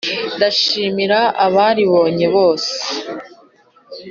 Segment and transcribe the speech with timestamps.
[0.35, 2.73] ndashimira abaribonye bose